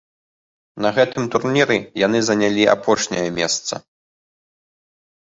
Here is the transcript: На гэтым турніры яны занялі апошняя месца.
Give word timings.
На 0.85 0.89
гэтым 0.97 1.23
турніры 1.35 1.77
яны 2.05 2.19
занялі 2.31 2.67
апошняя 2.75 3.29
месца. 3.39 3.73